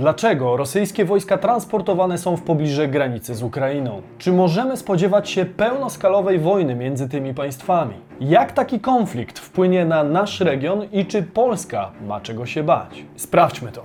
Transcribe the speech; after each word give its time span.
Dlaczego 0.00 0.56
rosyjskie 0.56 1.04
wojska 1.04 1.38
transportowane 1.38 2.18
są 2.18 2.36
w 2.36 2.42
pobliże 2.42 2.88
granicy 2.88 3.34
z 3.34 3.42
Ukrainą? 3.42 4.02
Czy 4.18 4.32
możemy 4.32 4.76
spodziewać 4.76 5.30
się 5.30 5.44
pełnoskalowej 5.44 6.38
wojny 6.38 6.74
między 6.74 7.08
tymi 7.08 7.34
państwami? 7.34 7.94
Jak 8.20 8.52
taki 8.52 8.80
konflikt 8.80 9.38
wpłynie 9.38 9.84
na 9.84 10.04
nasz 10.04 10.40
region 10.40 10.84
i 10.92 11.06
czy 11.06 11.22
Polska 11.22 11.90
ma 12.06 12.20
czego 12.20 12.46
się 12.46 12.62
bać? 12.62 13.04
Sprawdźmy 13.16 13.72
to. 13.72 13.84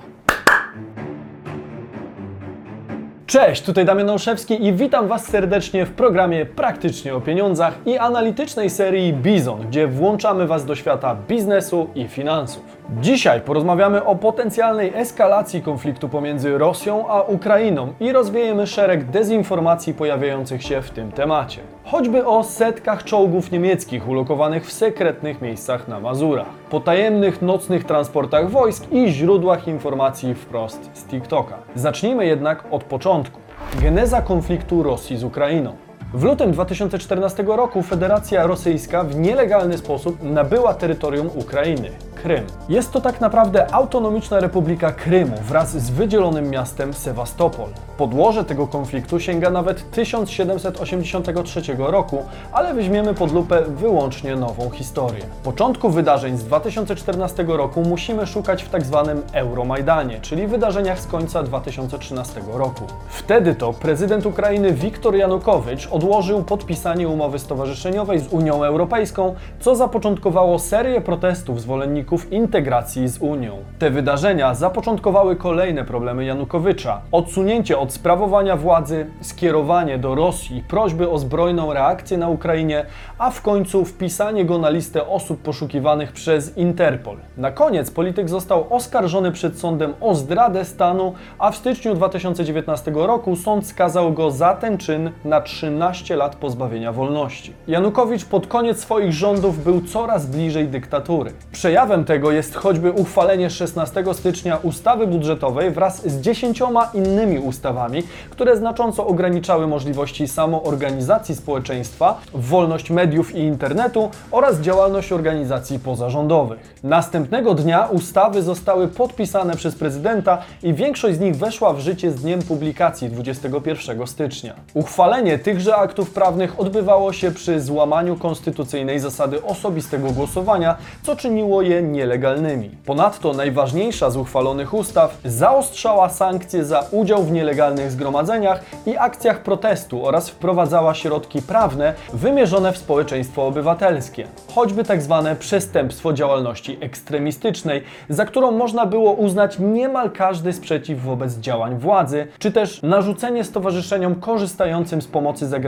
Cześć, 3.26 3.62
tutaj 3.62 3.86
Damian 3.86 4.10
Olszewski 4.10 4.66
i 4.66 4.74
witam 4.74 5.08
Was 5.08 5.26
serdecznie 5.26 5.86
w 5.86 5.92
programie 5.92 6.46
Praktycznie 6.46 7.16
o 7.16 7.22
Pieniądzach 7.22 7.74
i 7.86 7.97
analitycznej 7.97 8.70
serii 8.70 9.13
Bizon, 9.13 9.68
gdzie 9.68 9.88
włączamy 9.88 10.47
Was 10.47 10.66
do 10.66 10.76
świata 10.76 11.16
biznesu 11.28 11.90
i 11.96 12.08
finansów. 12.08 12.74
Dzisiaj 12.90 13.42
porozmawiamy 13.42 14.04
o 14.04 14.15
potencjalnej 14.15 14.92
eskalacji 14.96 15.62
konfliktu 15.62 16.09
pomiędzy 16.09 16.58
Rosją 16.58 17.08
a 17.08 17.22
Ukrainą 17.22 17.94
i 18.00 18.12
rozwiejemy 18.12 18.68
szereg 18.68 19.04
dezinformacji 19.04 19.94
pojawiających 19.94 20.64
się 20.64 20.82
w 20.82 20.90
tym 20.90 21.12
temacie. 21.12 21.62
Choćby 21.86 22.26
o 22.26 22.44
setkach 22.44 23.04
czołgów 23.04 23.52
niemieckich 23.52 24.08
ulokowanych 24.08 24.66
w 24.66 24.72
sekretnych 24.72 25.42
miejscach 25.42 25.88
na 25.88 26.00
Mazurach, 26.00 26.48
potajemnych 26.70 27.42
nocnych 27.42 27.84
transportach 27.84 28.50
wojsk 28.50 28.92
i 28.92 29.08
źródłach 29.08 29.67
informacji 29.67 30.36
wprost 30.36 30.90
z 30.94 31.04
TikToka. 31.04 31.58
Zacznijmy 31.76 32.26
jednak 32.26 32.64
od 32.72 32.84
początku. 32.84 33.40
Geneza 33.81 34.22
konfliktu 34.22 34.84
Rosji 34.84 35.17
z 35.17 35.23
Ukrainą. 35.23 35.84
W 36.14 36.23
lutym 36.23 36.52
2014 36.52 37.44
roku 37.48 37.82
Federacja 37.82 38.48
Rosyjska 38.48 39.04
w 39.04 39.16
nielegalny 39.16 39.77
sposób 39.77 40.23
nabyła 40.23 40.73
terytorium 40.73 41.30
Ukrainy. 41.36 41.90
Krym. 42.16 42.45
Jest 42.70 42.91
to 42.91 43.02
tak 43.02 43.22
naprawdę 43.22 43.73
autonomiczna 43.73 44.40
Republika 44.40 44.91
Krymu 44.91 45.38
wraz 45.48 45.78
z 45.78 45.90
wydzielonym 45.90 46.50
miastem 46.50 46.94
Sewastopol. 46.94 47.70
Podłoże 47.98 48.44
tego 48.44 48.68
konfliktu 48.68 49.20
sięga 49.20 49.50
nawet 49.50 49.91
1783 49.91 51.61
roku, 51.78 52.23
ale 52.53 52.73
weźmiemy 52.73 53.14
pod 53.14 53.31
lupę 53.31 53.61
wyłącznie 53.67 54.36
nową 54.36 54.70
historię. 54.70 55.23
Początku 55.44 55.89
wydarzeń 55.89 56.38
z 56.38 56.44
2014 56.44 57.45
roku 57.48 57.81
musimy 57.81 58.28
szukać 58.28 58.64
w 58.64 58.70
tak 58.70 58.83
zwanym 58.83 59.22
Euromajdanie, 59.33 60.22
czyli 60.22 60.48
wydarzeniach 60.48 61.00
z 61.00 61.08
końca 61.08 61.44
2013 61.44 62.42
roku. 62.53 62.83
Wtedy 63.09 63.56
to 63.56 63.73
prezydent 63.73 64.26
Ukrainy 64.26 64.72
Viktor 64.72 65.16
Janukowycz 65.16 65.88
odłożył 66.06 66.44
podpisanie 66.44 67.08
umowy 67.08 67.39
stowarzyszeniowej 67.39 68.20
z 68.20 68.28
Unią 68.28 68.64
Europejską, 68.64 69.36
co 69.59 69.75
zapoczątkowało 69.75 70.59
serię 70.59 71.02
protestów 71.02 71.61
zwolenników 71.61 72.31
integracji 72.31 73.08
z 73.08 73.17
Unią. 73.22 73.58
Te 73.80 73.89
wydarzenia 73.89 74.56
zapoczątkowały 74.56 75.36
kolejne 75.36 75.83
problemy 75.83 76.26
Janukowycza: 76.26 77.02
odsunięcie 77.11 77.78
od 77.78 77.94
sprawowania 77.94 78.58
władzy, 78.58 79.06
skierowanie 79.22 79.98
do 79.98 80.16
Rosji 80.16 80.64
prośby 80.67 81.09
o 81.09 81.17
zbrojną 81.20 81.73
reakcję 81.73 82.17
na 82.17 82.30
Ukrainie, 82.30 82.86
a 83.17 83.31
w 83.31 83.42
końcu 83.42 83.86
wpisanie 83.86 84.45
go 84.45 84.58
na 84.58 84.70
listę 84.70 85.08
osób 85.08 85.42
poszukiwanych 85.42 86.11
przez 86.11 86.58
Interpol. 86.58 87.17
Na 87.38 87.52
koniec 87.52 87.92
polityk 87.92 88.30
został 88.30 88.73
oskarżony 88.73 89.31
przed 89.31 89.59
sądem 89.59 89.94
o 90.02 90.16
zdradę 90.16 90.66
stanu, 90.66 91.14
a 91.39 91.52
w 91.52 91.56
styczniu 91.56 91.95
2019 91.95 92.92
roku 92.95 93.36
sąd 93.36 93.67
skazał 93.67 94.14
go 94.14 94.31
za 94.31 94.53
ten 94.53 94.78
czyn 94.78 95.11
na 95.23 95.42
13 95.42 95.70
lat 96.16 96.36
pozbawienia 96.36 96.91
wolności. 96.91 97.53
Janukowicz 97.67 98.25
pod 98.25 98.47
koniec 98.47 98.80
swoich 98.80 99.14
rządów 99.14 99.64
był 99.64 99.81
coraz 99.81 100.25
bliżej 100.25 100.67
dyktatury. 100.67 101.31
Przejawem 101.52 102.05
tego 102.05 102.31
jest 102.31 102.55
choćby 102.55 102.92
uchwalenie 102.92 103.50
16 103.50 104.03
stycznia 104.14 104.58
ustawy 104.58 105.08
budżetowej 105.08 105.72
wraz 105.72 106.08
z 106.08 106.22
dziesięcioma 106.22 106.92
innymi 106.94 107.39
ustawami, 107.39 108.03
które 108.30 108.58
znacząco 108.58 109.08
ograniczały 109.08 109.67
możliwości 109.67 110.27
samoorganizacji 110.27 111.36
społeczeństwa, 111.36 112.17
wolność 112.33 112.89
mediów 112.89 113.36
i 113.36 113.39
internetu 113.39 114.10
oraz 114.31 114.60
działalność 114.60 115.11
organizacji 115.11 115.80
pozarządowych. 115.80 116.76
Następnego 116.83 117.54
dnia 117.54 117.86
ustawy 117.86 118.42
zostały 118.42 118.87
podpisane 118.87 119.55
przez 119.55 119.76
prezydenta 119.76 120.37
i 120.64 120.73
większość 120.73 121.17
z 121.17 121.20
nich 121.20 121.36
weszła 121.36 121.73
w 121.73 121.80
życie 121.80 122.11
z 122.11 122.15
dniem 122.15 122.42
publikacji 122.42 123.10
21 123.10 124.08
stycznia. 124.08 124.54
Uchwalenie 124.73 125.39
tychże 125.39 125.74
aktów 125.77 126.11
prawnych 126.11 126.59
odbywało 126.59 127.13
się 127.13 127.31
przy 127.31 127.61
złamaniu 127.61 128.17
konstytucyjnej 128.17 128.99
zasady 128.99 129.43
osobistego 129.43 130.11
głosowania, 130.11 130.75
co 131.03 131.15
czyniło 131.15 131.61
je 131.61 131.81
nielegalnymi. 131.81 132.69
Ponadto 132.85 133.33
najważniejsza 133.33 134.09
z 134.09 134.17
uchwalonych 134.17 134.73
ustaw 134.73 135.17
zaostrzała 135.25 136.09
sankcje 136.09 136.65
za 136.65 136.83
udział 136.91 137.23
w 137.23 137.31
nielegalnych 137.31 137.91
zgromadzeniach 137.91 138.63
i 138.85 138.97
akcjach 138.97 139.43
protestu 139.43 140.05
oraz 140.05 140.29
wprowadzała 140.29 140.93
środki 140.93 141.41
prawne 141.41 141.93
wymierzone 142.13 142.73
w 142.73 142.77
społeczeństwo 142.77 143.47
obywatelskie, 143.47 144.27
choćby 144.55 144.83
tak 144.83 145.01
zwane 145.01 145.35
przestępstwo 145.35 146.13
działalności 146.13 146.77
ekstremistycznej, 146.81 147.83
za 148.09 148.25
którą 148.25 148.51
można 148.51 148.85
było 148.85 149.13
uznać 149.13 149.59
niemal 149.59 150.11
każdy 150.11 150.53
sprzeciw 150.53 151.01
wobec 151.01 151.37
działań 151.37 151.77
władzy, 151.77 152.27
czy 152.39 152.51
też 152.51 152.81
narzucenie 152.81 153.43
stowarzyszeniom 153.43 154.15
korzystającym 154.15 155.01
z 155.01 155.07
pomocy 155.07 155.47
zagranicznej 155.47 155.64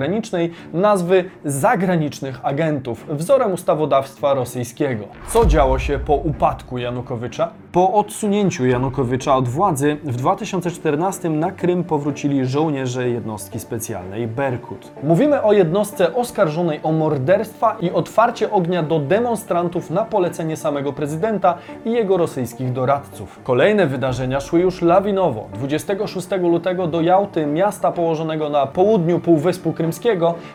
nazwy 0.73 1.25
zagranicznych 1.45 2.39
agentów, 2.43 3.05
wzorem 3.09 3.53
ustawodawstwa 3.53 4.33
rosyjskiego. 4.33 5.03
Co 5.29 5.45
działo 5.45 5.79
się 5.79 5.99
po 5.99 6.13
upadku 6.13 6.77
Janukowycza? 6.77 7.49
Po 7.71 7.93
odsunięciu 7.93 8.65
Janukowycza 8.65 9.35
od 9.35 9.47
władzy 9.47 9.97
w 10.03 10.15
2014 10.15 11.29
na 11.29 11.51
Krym 11.51 11.83
powrócili 11.83 12.45
żołnierze 12.45 13.09
jednostki 13.09 13.59
specjalnej 13.59 14.27
Berkut. 14.27 14.91
Mówimy 15.03 15.43
o 15.43 15.53
jednostce 15.53 16.15
oskarżonej 16.15 16.79
o 16.83 16.91
morderstwa 16.91 17.77
i 17.81 17.91
otwarcie 17.91 18.51
ognia 18.51 18.83
do 18.83 18.99
demonstrantów 18.99 19.89
na 19.89 20.05
polecenie 20.05 20.57
samego 20.57 20.93
prezydenta 20.93 21.57
i 21.85 21.91
jego 21.91 22.17
rosyjskich 22.17 22.73
doradców. 22.73 23.39
Kolejne 23.43 23.87
wydarzenia 23.87 24.39
szły 24.39 24.59
już 24.59 24.81
lawinowo. 24.81 25.47
26 25.53 26.27
lutego 26.41 26.87
do 26.87 27.01
Jałty, 27.01 27.45
miasta 27.45 27.91
położonego 27.91 28.49
na 28.49 28.65
południu 28.65 29.19
Półwyspu 29.19 29.73
Krymskiego, 29.73 29.86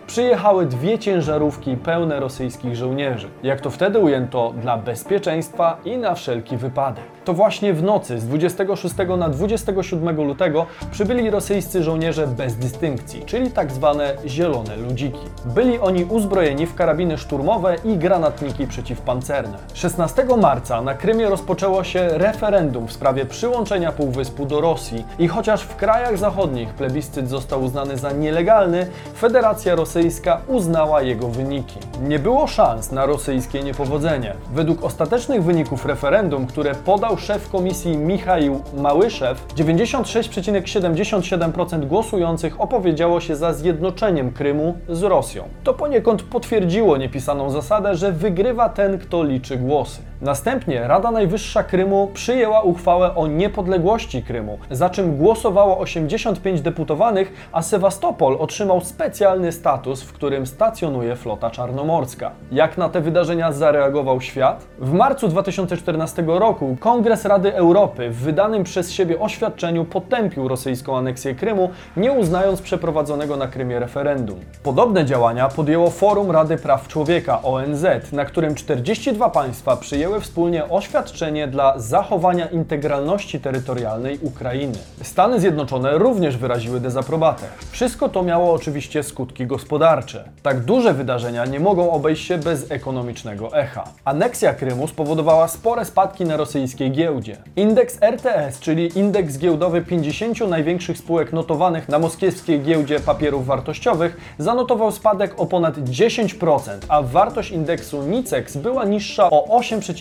przyjechały 0.06 0.66
dwie 0.66 0.98
ciężarówki 0.98 1.76
pełne 1.76 2.20
rosyjskich 2.20 2.76
żołnierzy. 2.76 3.28
Jak 3.42 3.60
to 3.60 3.70
wtedy 3.70 3.98
ujęto, 3.98 4.54
dla 4.62 4.78
bezpieczeństwa 4.78 5.76
i 5.84 5.96
na 5.96 6.14
wszelki 6.14 6.56
wypadek. 6.56 7.04
To 7.24 7.34
właśnie 7.34 7.74
w 7.74 7.82
nocy 7.82 8.20
z 8.20 8.24
26 8.24 8.94
na 9.18 9.28
27 9.28 10.16
lutego 10.16 10.66
przybyli 10.90 11.30
rosyjscy 11.30 11.82
żołnierze 11.82 12.26
bez 12.26 12.56
dystynkcji, 12.56 13.22
czyli 13.26 13.50
tak 13.50 13.72
zwane 13.72 14.14
zielone 14.26 14.76
ludziki. 14.76 15.18
Byli 15.44 15.78
oni 15.78 16.04
uzbrojeni 16.04 16.66
w 16.66 16.74
karabiny 16.74 17.18
szturmowe 17.18 17.76
i 17.84 17.96
granatniki 17.96 18.66
przeciwpancerne. 18.66 19.58
16 19.74 20.24
marca 20.40 20.82
na 20.82 20.94
Krymie 20.94 21.28
rozpoczęło 21.28 21.84
się 21.84 22.08
referendum 22.08 22.88
w 22.88 22.92
sprawie 22.92 23.26
przyłączenia 23.26 23.92
półwyspu 23.92 24.46
do 24.46 24.60
Rosji 24.60 25.04
i 25.18 25.28
chociaż 25.28 25.62
w 25.62 25.76
krajach 25.76 26.18
zachodnich 26.18 26.68
plebiscyt 26.68 27.28
został 27.28 27.62
uznany 27.62 27.98
za 27.98 28.12
nielegalny, 28.12 28.86
Federacja 29.18 29.74
Rosyjska 29.74 30.40
uznała 30.48 31.02
jego 31.02 31.28
wyniki. 31.28 31.78
Nie 32.02 32.18
było 32.18 32.46
szans 32.46 32.92
na 32.92 33.06
rosyjskie 33.06 33.62
niepowodzenie. 33.62 34.34
Według 34.54 34.84
ostatecznych 34.84 35.44
wyników 35.44 35.86
referendum, 35.86 36.46
które 36.46 36.74
podał 36.74 37.11
szef 37.16 37.50
komisji 37.50 37.96
Michał 37.96 38.32
Małyszew, 38.76 39.46
96,77% 39.56 41.86
głosujących 41.86 42.60
opowiedziało 42.60 43.20
się 43.20 43.36
za 43.36 43.52
zjednoczeniem 43.52 44.32
Krymu 44.32 44.78
z 44.88 45.02
Rosją. 45.02 45.44
To 45.64 45.74
poniekąd 45.74 46.22
potwierdziło 46.22 46.96
niepisaną 46.96 47.50
zasadę, 47.50 47.94
że 47.94 48.12
wygrywa 48.12 48.68
ten, 48.68 48.98
kto 48.98 49.24
liczy 49.24 49.56
głosy. 49.56 50.11
Następnie 50.22 50.88
Rada 50.88 51.10
Najwyższa 51.10 51.62
Krymu 51.62 52.10
przyjęła 52.14 52.60
uchwałę 52.60 53.14
o 53.14 53.26
niepodległości 53.26 54.22
Krymu, 54.22 54.58
za 54.70 54.90
czym 54.90 55.16
głosowało 55.16 55.78
85 55.78 56.60
deputowanych, 56.60 57.48
a 57.52 57.62
Sewastopol 57.62 58.36
otrzymał 58.40 58.80
specjalny 58.80 59.52
status, 59.52 60.02
w 60.02 60.12
którym 60.12 60.46
stacjonuje 60.46 61.16
flota 61.16 61.50
czarnomorska. 61.50 62.30
Jak 62.52 62.78
na 62.78 62.88
te 62.88 63.00
wydarzenia 63.00 63.52
zareagował 63.52 64.20
świat? 64.20 64.66
W 64.78 64.92
marcu 64.92 65.28
2014 65.28 66.24
roku 66.26 66.76
Kongres 66.80 67.24
Rady 67.24 67.54
Europy 67.54 68.10
w 68.10 68.16
wydanym 68.16 68.64
przez 68.64 68.92
siebie 68.92 69.20
oświadczeniu 69.20 69.84
potępił 69.84 70.48
rosyjską 70.48 70.96
aneksję 70.96 71.34
Krymu, 71.34 71.70
nie 71.96 72.12
uznając 72.12 72.62
przeprowadzonego 72.62 73.36
na 73.36 73.48
Krymie 73.48 73.78
referendum. 73.78 74.40
Podobne 74.62 75.04
działania 75.04 75.48
podjęło 75.48 75.90
Forum 75.90 76.30
Rady 76.30 76.56
Praw 76.56 76.88
Człowieka 76.88 77.42
ONZ, 77.42 77.86
na 78.12 78.24
którym 78.24 78.54
42 78.54 79.30
państwa 79.30 79.76
przyjęły 79.76 80.11
podjęły 80.12 80.24
wspólnie 80.24 80.68
oświadczenie 80.68 81.48
dla 81.48 81.78
zachowania 81.78 82.46
integralności 82.46 83.40
terytorialnej 83.40 84.18
Ukrainy. 84.22 84.78
Stany 85.02 85.40
Zjednoczone 85.40 85.98
również 85.98 86.36
wyraziły 86.36 86.80
dezaprobatę. 86.80 87.44
Wszystko 87.70 88.08
to 88.08 88.22
miało 88.22 88.52
oczywiście 88.52 89.02
skutki 89.02 89.46
gospodarcze. 89.46 90.24
Tak 90.42 90.60
duże 90.60 90.94
wydarzenia 90.94 91.46
nie 91.46 91.60
mogą 91.60 91.90
obejść 91.90 92.26
się 92.26 92.38
bez 92.38 92.70
ekonomicznego 92.70 93.56
echa. 93.56 93.84
Aneksja 94.04 94.54
Krymu 94.54 94.88
spowodowała 94.88 95.48
spore 95.48 95.84
spadki 95.84 96.24
na 96.24 96.36
rosyjskiej 96.36 96.92
giełdzie. 96.92 97.36
Indeks 97.56 97.98
RTS, 98.00 98.60
czyli 98.60 98.98
indeks 98.98 99.38
giełdowy 99.38 99.82
50 99.82 100.40
największych 100.48 100.98
spółek 100.98 101.32
notowanych 101.32 101.88
na 101.88 101.98
moskiewskiej 101.98 102.60
giełdzie 102.60 103.00
papierów 103.00 103.46
wartościowych, 103.46 104.16
zanotował 104.38 104.92
spadek 104.92 105.40
o 105.40 105.46
ponad 105.46 105.78
10%, 105.78 106.70
a 106.88 107.02
wartość 107.02 107.50
indeksu 107.50 108.02
NICEX 108.02 108.56
była 108.56 108.84
niższa 108.84 109.30
o 109.30 109.44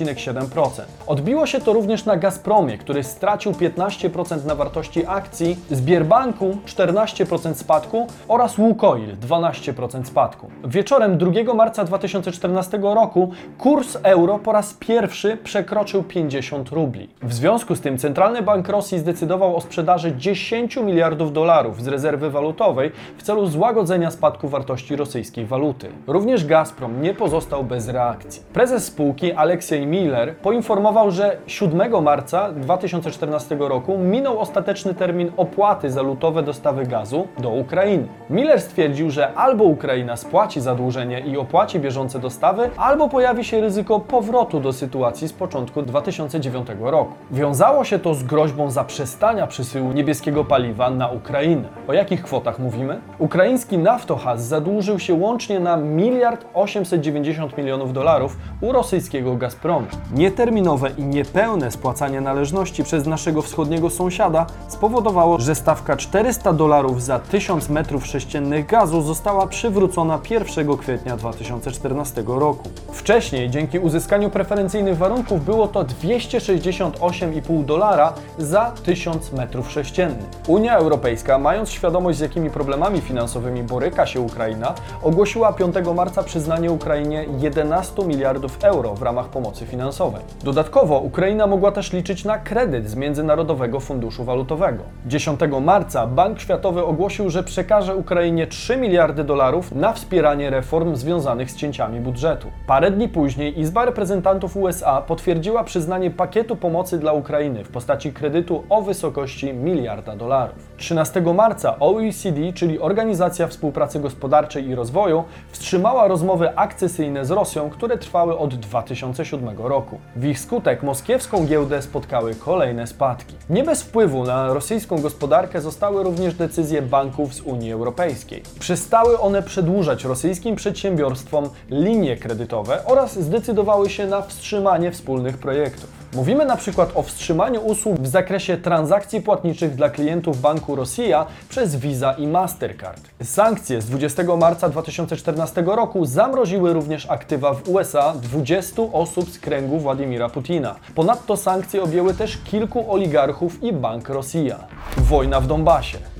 8,7%. 0.05 0.81
Odbiło 1.07 1.45
się 1.45 1.59
to 1.59 1.73
również 1.73 2.05
na 2.05 2.17
Gazpromie, 2.17 2.77
który 2.77 3.03
stracił 3.03 3.51
15% 3.51 4.45
na 4.45 4.55
wartości 4.55 5.03
akcji, 5.07 5.57
Sbierbanku 5.71 6.57
14% 6.65 7.53
spadku 7.53 8.07
oraz 8.27 8.57
Łukoil 8.57 9.17
12% 9.17 10.05
spadku. 10.05 10.51
Wieczorem 10.63 11.17
2 11.17 11.53
marca 11.53 11.83
2014 11.83 12.79
roku 12.81 13.31
kurs 13.57 13.97
euro 14.03 14.39
po 14.39 14.51
raz 14.51 14.73
pierwszy 14.73 15.37
przekroczył 15.37 16.03
50 16.03 16.69
rubli. 16.69 17.09
W 17.21 17.33
związku 17.33 17.75
z 17.75 17.81
tym 17.81 17.97
Centralny 17.97 18.41
Bank 18.41 18.69
Rosji 18.69 18.99
zdecydował 18.99 19.55
o 19.55 19.61
sprzedaży 19.61 20.15
10 20.17 20.77
miliardów 20.77 21.33
dolarów 21.33 21.83
z 21.83 21.87
rezerwy 21.87 22.29
walutowej 22.29 22.91
w 23.17 23.23
celu 23.23 23.47
złagodzenia 23.47 24.11
spadku 24.11 24.47
wartości 24.49 24.95
rosyjskiej 24.95 25.45
waluty. 25.45 25.89
Również 26.07 26.45
Gazprom 26.45 27.01
nie 27.01 27.13
pozostał 27.13 27.63
bez 27.63 27.87
reakcji. 27.87 28.43
Prezes 28.53 28.85
spółki 28.85 29.33
Aleksiej 29.33 29.80
Miller 29.87 30.35
poinformował, 30.35 31.11
że 31.11 31.37
7 31.47 32.03
marca 32.03 32.51
2014 32.51 33.57
roku 33.59 33.97
minął 33.97 34.39
ostateczny 34.39 34.93
termin 34.93 35.31
opłaty 35.37 35.91
za 35.91 36.01
lutowe 36.01 36.43
dostawy 36.43 36.85
gazu 36.85 37.27
do 37.37 37.49
Ukrainy. 37.49 38.07
Miller 38.29 38.61
stwierdził, 38.61 39.09
że 39.09 39.33
albo 39.33 39.63
Ukraina 39.63 40.17
spłaci 40.17 40.61
zadłużenie 40.61 41.19
i 41.19 41.37
opłaci 41.37 41.79
bieżące 41.79 42.19
dostawy, 42.19 42.69
albo 42.77 43.09
pojawi 43.09 43.43
się 43.43 43.61
ryzyko 43.61 43.99
powrotu 43.99 44.59
do 44.59 44.73
sytuacji 44.73 45.27
z 45.27 45.33
początku 45.33 45.81
2009 45.81 46.67
roku. 46.79 47.13
Wiązało 47.31 47.83
się 47.83 47.99
to 47.99 48.13
z 48.13 48.23
groźbą 48.23 48.71
zaprzestania 48.71 49.47
przysyłu 49.47 49.91
niebieskiego 49.91 50.45
paliwa 50.45 50.89
na 50.89 51.07
Ukrainę. 51.07 51.63
O 51.87 51.93
jakich 51.93 52.23
kwotach 52.23 52.59
mówimy? 52.59 52.99
Ukraiński 53.19 53.77
Naftogaz 53.77 54.43
zadłużył 54.43 54.99
się 54.99 55.13
łącznie 55.13 55.59
na 55.59 55.77
1 55.95 56.37
890 56.53 57.57
milionów 57.57 57.93
dolarów 57.93 58.37
u 58.61 58.71
rosyjskiego 58.71 59.35
Gazpromu. 59.35 59.70
Nieterminowe 60.13 60.89
i 60.97 61.03
niepełne 61.03 61.71
spłacanie 61.71 62.21
należności 62.21 62.83
przez 62.83 63.05
naszego 63.05 63.41
wschodniego 63.41 63.89
sąsiada 63.89 64.45
spowodowało, 64.67 65.39
że 65.39 65.55
stawka 65.55 65.97
400 65.97 66.53
dolarów 66.53 67.03
za 67.03 67.19
1000 67.19 67.69
metrów 67.69 68.07
sześciennych 68.07 68.65
gazu 68.65 69.01
została 69.01 69.47
przywrócona 69.47 70.19
1 70.29 70.77
kwietnia 70.77 71.17
2014 71.17 72.23
roku. 72.27 72.69
Wcześniej, 72.91 73.49
dzięki 73.49 73.79
uzyskaniu 73.79 74.29
preferencyjnych 74.29 74.97
warunków, 74.97 75.45
było 75.45 75.67
to 75.67 75.83
268,5 75.83 77.65
dolara 77.65 78.13
za 78.37 78.71
1000 78.83 79.33
metrów 79.33 79.71
sześciennych. 79.71 80.25
Unia 80.47 80.77
Europejska, 80.77 81.37
mając 81.37 81.69
świadomość 81.69 82.17
z 82.17 82.21
jakimi 82.21 82.49
problemami 82.49 83.01
finansowymi 83.01 83.63
boryka 83.63 84.05
się 84.05 84.21
Ukraina, 84.21 84.73
ogłosiła 85.03 85.53
5 85.53 85.75
marca 85.95 86.23
przyznanie 86.23 86.71
Ukrainie 86.71 87.25
11 87.39 88.03
miliardów 88.05 88.57
euro 88.63 88.95
w 88.95 89.01
ramach 89.01 89.29
pomocy 89.29 89.60
finansowej. 89.65 90.21
Dodatkowo 90.43 90.99
Ukraina 90.99 91.47
mogła 91.47 91.71
też 91.71 91.93
liczyć 91.93 92.25
na 92.25 92.37
kredyt 92.37 92.89
z 92.89 92.95
Międzynarodowego 92.95 93.79
Funduszu 93.79 94.23
Walutowego. 94.23 94.83
10 95.05 95.39
marca 95.61 96.07
Bank 96.07 96.39
Światowy 96.39 96.85
ogłosił, 96.85 97.29
że 97.29 97.43
przekaże 97.43 97.95
Ukrainie 97.95 98.47
3 98.47 98.77
miliardy 98.77 99.23
dolarów 99.23 99.75
na 99.75 99.93
wspieranie 99.93 100.49
reform 100.49 100.95
związanych 100.95 101.51
z 101.51 101.55
cięciami 101.55 101.99
budżetu. 101.99 102.47
Parę 102.67 102.91
dni 102.91 103.09
później 103.09 103.59
Izba 103.59 103.85
Reprezentantów 103.85 104.57
USA 104.57 105.01
potwierdziła 105.01 105.63
przyznanie 105.63 106.11
pakietu 106.11 106.55
pomocy 106.55 106.99
dla 106.99 107.13
Ukrainy 107.13 107.63
w 107.63 107.69
postaci 107.69 108.13
kredytu 108.13 108.63
o 108.69 108.81
wysokości 108.81 109.53
miliarda 109.53 110.15
dolarów. 110.15 110.55
13 110.77 111.21
marca 111.21 111.79
OECD, 111.79 112.53
czyli 112.53 112.79
Organizacja 112.79 113.47
Współpracy 113.47 113.99
Gospodarczej 113.99 114.67
i 114.67 114.75
Rozwoju, 114.75 115.23
wstrzymała 115.51 116.07
rozmowy 116.07 116.57
akcesyjne 116.57 117.25
z 117.25 117.31
Rosją, 117.31 117.69
które 117.69 117.97
trwały 117.97 118.37
od 118.37 118.55
2007 118.55 119.50
roku. 119.59 119.99
W 120.15 120.25
ich 120.25 120.39
skutek 120.39 120.83
moskiewską 120.83 121.45
giełdę 121.45 121.81
spotkały 121.81 122.35
kolejne 122.35 122.87
spadki. 122.87 123.35
Nie 123.49 123.63
bez 123.63 123.83
wpływu 123.83 124.23
na 124.23 124.53
rosyjską 124.53 125.01
gospodarkę 125.01 125.61
zostały 125.61 126.03
również 126.03 126.33
decyzje 126.33 126.81
banków 126.81 127.33
z 127.33 127.41
Unii 127.41 127.71
Europejskiej. 127.71 128.43
Przestały 128.59 129.19
one 129.19 129.43
przedłużać 129.43 130.03
rosyjskim 130.03 130.55
przedsiębiorstwom 130.55 131.49
linie 131.69 132.17
kredytowe 132.17 132.85
oraz 132.85 133.19
zdecydowały 133.19 133.89
się 133.89 134.07
na 134.07 134.21
wstrzymanie 134.21 134.91
wspólnych 134.91 135.37
projektów. 135.37 136.00
Mówimy 136.13 136.45
na 136.45 136.57
przykład 136.57 136.91
o 136.95 137.03
wstrzymaniu 137.03 137.61
usług 137.61 137.99
w 137.99 138.07
zakresie 138.07 138.57
transakcji 138.57 139.21
płatniczych 139.21 139.75
dla 139.75 139.89
klientów 139.89 140.41
banku 140.41 140.75
Rosja 140.75 141.25
przez 141.49 141.75
Visa 141.75 142.13
i 142.13 142.27
Mastercard. 142.27 143.01
Sankcje 143.23 143.81
z 143.81 143.85
20 143.85 144.23
marca 144.37 144.69
2014 144.69 145.63
roku 145.65 146.05
zamroziły 146.05 146.73
również 146.73 147.09
aktywa 147.09 147.53
w 147.53 147.69
USA 147.69 148.13
20 148.13 148.81
osób 148.93 149.29
z 149.29 149.39
kręgu 149.39 149.79
Władimira 149.79 150.29
Putina. 150.29 150.75
Ponadto 150.95 151.37
sankcje 151.37 151.83
objęły 151.83 152.13
też 152.13 152.37
kilku 152.37 152.91
oligarchów 152.91 153.63
i 153.63 153.73
bank 153.73 154.09
Rosja. 154.09 154.59
Wojna 154.97 155.41
w 155.41 155.47
Donbasie. 155.47 156.10